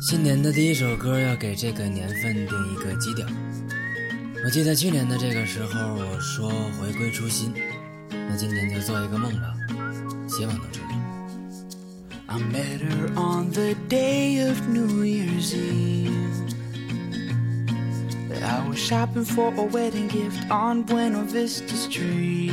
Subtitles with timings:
[0.00, 3.26] 新年的第一首歌要给这个年份定一个基调。
[4.44, 6.48] 我记得去年的这个时候我说
[6.80, 7.52] 回归初心，
[8.10, 9.52] 那今年就做一个梦吧，
[10.28, 10.96] 希望能成真。
[12.26, 16.12] I met her on the day of New Year's Eve.
[18.40, 22.52] I was shopping for a wedding gift on Buena Vista Street.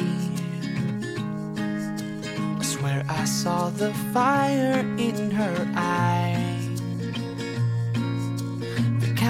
[2.60, 6.55] I swear I saw the fire in her eyes.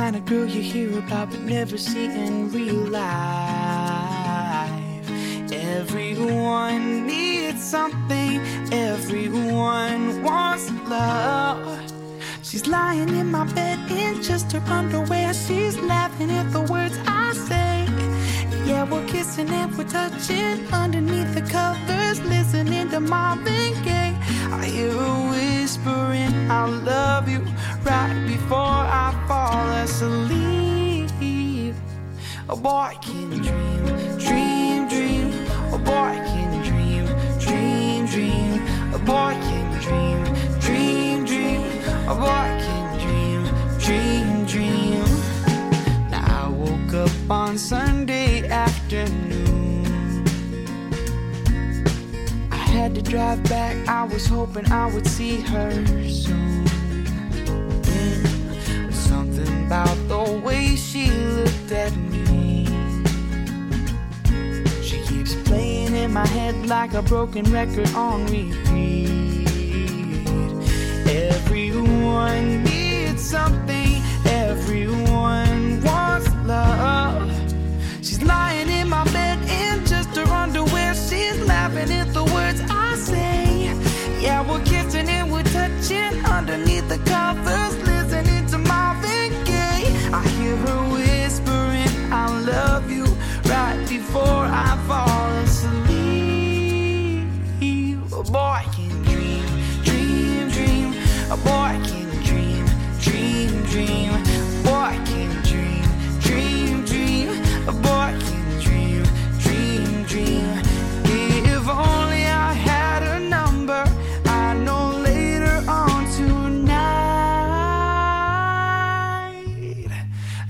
[0.06, 3.10] Kind of girl you hear about but never see in real life.
[5.52, 8.40] Everyone needs something,
[8.72, 11.82] everyone wants love.
[12.44, 15.34] She's lying in my bed in just her underwear.
[15.34, 17.88] She's laughing at the words I say.
[18.64, 24.16] Yeah, we're kissing and we're touching underneath the covers, listening to Marvin Gaye.
[24.52, 27.42] I hear her whispering, I love you,
[27.84, 28.65] right before
[32.48, 33.86] A boy can dream,
[34.20, 35.34] dream, dream.
[35.74, 37.06] A boy can dream,
[37.40, 38.62] dream, dream.
[38.94, 40.24] A boy can dream,
[40.60, 41.62] dream, dream.
[42.08, 43.42] A boy can dream,
[43.80, 45.04] dream, dream.
[46.12, 50.24] Now I woke up on Sunday afternoon.
[52.52, 55.72] I had to drive back, I was hoping I would see her
[56.08, 56.55] soon.
[66.16, 68.95] My head like a broken record on repeat.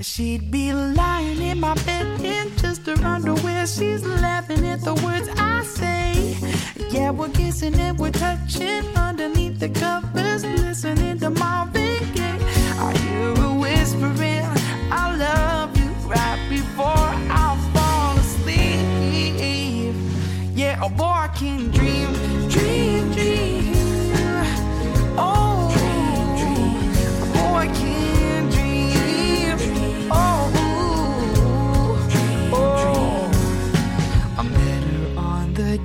[0.01, 3.65] She'd be lying in my bed in just her underwear.
[3.65, 6.35] She's laughing at the words I say.
[6.89, 12.39] Yeah, we're kissing and we're touching underneath the covers, listening to Marvin Gaye.
[12.77, 14.45] I hear her whispering,
[14.91, 19.95] I love you right before I fall asleep.
[20.55, 21.27] Yeah, a boy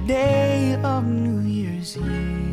[0.07, 2.50] day of New Year's Eve.